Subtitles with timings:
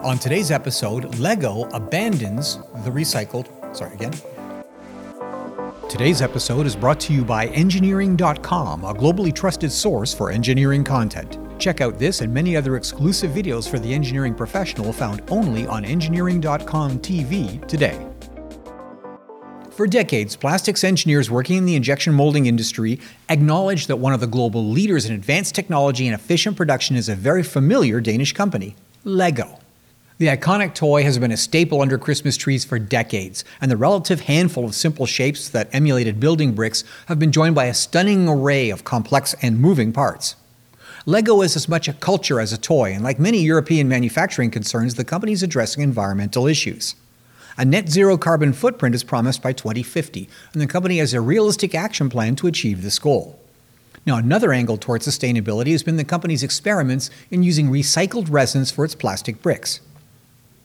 [0.00, 3.48] On today's episode, LEGO abandons the recycled.
[3.74, 4.12] Sorry, again.
[5.88, 11.38] Today's episode is brought to you by Engineering.com, a globally trusted source for engineering content.
[11.58, 15.84] Check out this and many other exclusive videos for the engineering professional found only on
[15.84, 18.06] Engineering.com TV today.
[19.72, 24.28] For decades, plastics engineers working in the injection molding industry acknowledge that one of the
[24.28, 29.58] global leaders in advanced technology and efficient production is a very familiar Danish company, LEGO.
[30.18, 34.22] The iconic toy has been a staple under Christmas trees for decades, and the relative
[34.22, 38.70] handful of simple shapes that emulated building bricks have been joined by a stunning array
[38.70, 40.34] of complex and moving parts.
[41.06, 44.96] Lego is as much a culture as a toy, and like many European manufacturing concerns,
[44.96, 46.96] the company is addressing environmental issues.
[47.56, 51.76] A net zero carbon footprint is promised by 2050, and the company has a realistic
[51.76, 53.38] action plan to achieve this goal.
[54.04, 58.84] Now, another angle towards sustainability has been the company's experiments in using recycled resins for
[58.84, 59.80] its plastic bricks.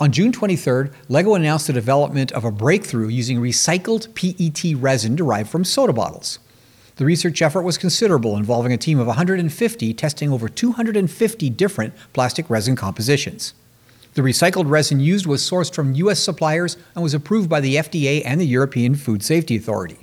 [0.00, 5.48] On June 23rd, LEGO announced the development of a breakthrough using recycled PET resin derived
[5.48, 6.40] from soda bottles.
[6.96, 12.50] The research effort was considerable, involving a team of 150 testing over 250 different plastic
[12.50, 13.54] resin compositions.
[14.14, 16.18] The recycled resin used was sourced from U.S.
[16.18, 19.98] suppliers and was approved by the FDA and the European Food Safety Authority.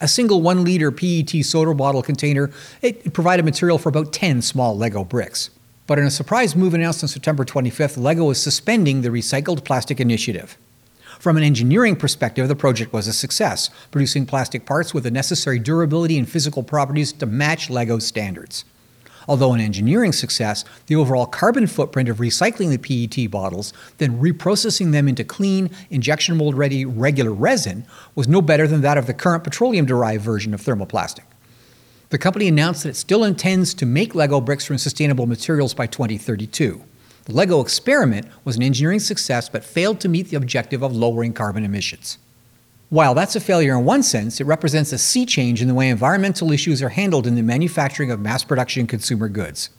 [0.00, 4.74] A single one liter PET soda bottle container it provided material for about 10 small
[4.76, 5.50] Lego bricks.
[5.86, 9.98] But in a surprise move announced on September 25th, LEGO is suspending the Recycled Plastic
[10.00, 10.56] Initiative.
[11.18, 15.58] From an engineering perspective, the project was a success, producing plastic parts with the necessary
[15.58, 18.64] durability and physical properties to match LEGO standards.
[19.28, 24.92] Although an engineering success, the overall carbon footprint of recycling the PET bottles, then reprocessing
[24.92, 29.14] them into clean, injection mold ready regular resin, was no better than that of the
[29.14, 31.24] current petroleum derived version of thermoplastic.
[32.12, 35.86] The company announced that it still intends to make Lego bricks from sustainable materials by
[35.86, 36.84] 2032.
[37.24, 41.32] The Lego experiment was an engineering success but failed to meet the objective of lowering
[41.32, 42.18] carbon emissions.
[42.90, 45.88] While that's a failure in one sense, it represents a sea change in the way
[45.88, 49.70] environmental issues are handled in the manufacturing of mass production consumer goods.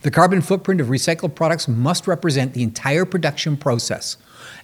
[0.00, 4.16] The carbon footprint of recycled products must represent the entire production process.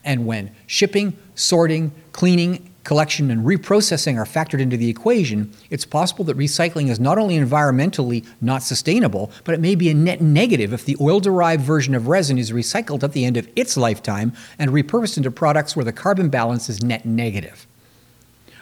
[0.03, 6.25] And when shipping, sorting, cleaning, collection, and reprocessing are factored into the equation, it's possible
[6.25, 10.73] that recycling is not only environmentally not sustainable, but it may be a net negative
[10.73, 14.33] if the oil derived version of resin is recycled at the end of its lifetime
[14.59, 17.67] and repurposed into products where the carbon balance is net negative.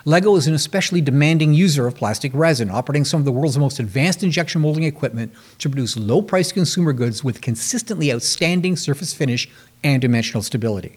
[0.06, 3.78] LEGO is an especially demanding user of plastic resin, operating some of the world's most
[3.78, 9.50] advanced injection molding equipment to produce low priced consumer goods with consistently outstanding surface finish
[9.84, 10.96] and dimensional stability.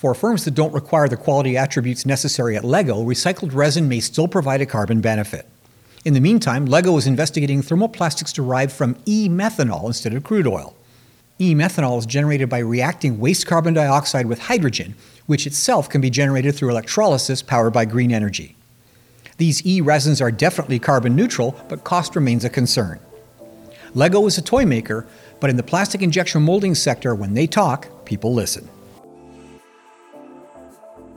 [0.00, 4.26] For firms that don't require the quality attributes necessary at LEGO, recycled resin may still
[4.26, 5.46] provide a carbon benefit.
[6.06, 10.74] In the meantime, LEGO is investigating thermoplastics derived from e methanol instead of crude oil.
[11.38, 14.94] E methanol is generated by reacting waste carbon dioxide with hydrogen,
[15.26, 18.56] which itself can be generated through electrolysis powered by green energy.
[19.36, 23.00] These e resins are definitely carbon neutral, but cost remains a concern.
[23.92, 25.06] LEGO is a toy maker,
[25.40, 28.66] but in the plastic injection molding sector, when they talk, people listen.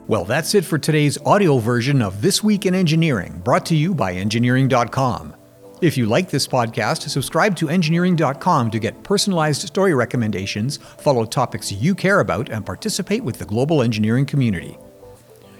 [0.06, 3.94] Well, that's it for today's audio version of This Week in Engineering, brought to you
[3.94, 5.34] by Engineering.com.
[5.80, 11.72] If you like this podcast, subscribe to Engineering.com to get personalized story recommendations, follow topics
[11.72, 14.78] you care about, and participate with the global engineering community.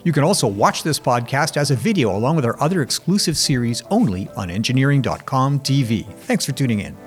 [0.05, 3.83] You can also watch this podcast as a video along with our other exclusive series
[3.91, 6.07] only on Engineering.com TV.
[6.21, 7.04] Thanks for tuning in.